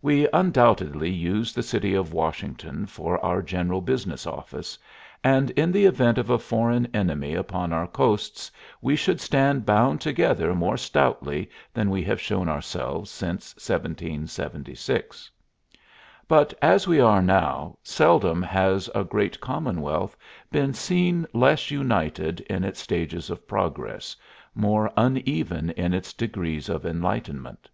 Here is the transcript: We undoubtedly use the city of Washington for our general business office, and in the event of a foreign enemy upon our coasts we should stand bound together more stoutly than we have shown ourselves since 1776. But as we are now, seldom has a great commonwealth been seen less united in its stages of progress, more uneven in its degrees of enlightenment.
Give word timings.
We 0.00 0.28
undoubtedly 0.32 1.10
use 1.10 1.52
the 1.52 1.64
city 1.64 1.94
of 1.94 2.12
Washington 2.12 2.86
for 2.86 3.18
our 3.24 3.42
general 3.42 3.80
business 3.80 4.24
office, 4.24 4.78
and 5.24 5.50
in 5.50 5.72
the 5.72 5.84
event 5.86 6.16
of 6.16 6.30
a 6.30 6.38
foreign 6.38 6.86
enemy 6.94 7.34
upon 7.34 7.72
our 7.72 7.88
coasts 7.88 8.52
we 8.80 8.94
should 8.94 9.20
stand 9.20 9.66
bound 9.66 10.00
together 10.00 10.54
more 10.54 10.76
stoutly 10.76 11.50
than 11.72 11.90
we 11.90 12.04
have 12.04 12.20
shown 12.20 12.48
ourselves 12.48 13.10
since 13.10 13.52
1776. 13.56 15.28
But 16.28 16.54
as 16.62 16.86
we 16.86 17.00
are 17.00 17.20
now, 17.20 17.76
seldom 17.82 18.42
has 18.44 18.88
a 18.94 19.02
great 19.02 19.40
commonwealth 19.40 20.16
been 20.52 20.72
seen 20.72 21.26
less 21.32 21.72
united 21.72 22.42
in 22.42 22.62
its 22.62 22.78
stages 22.78 23.28
of 23.28 23.48
progress, 23.48 24.14
more 24.54 24.92
uneven 24.96 25.70
in 25.70 25.92
its 25.92 26.12
degrees 26.12 26.68
of 26.68 26.86
enlightenment. 26.86 27.68